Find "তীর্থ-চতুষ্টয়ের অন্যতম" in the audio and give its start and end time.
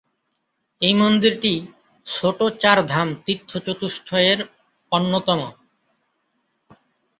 3.25-5.39